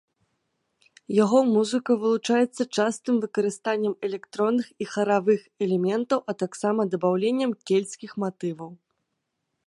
[1.23, 8.71] Яго музыка вылучаецца частым выкарыстаннем электронных і харавых элементаў, а таксама дабаўленнем кельцкіх матываў.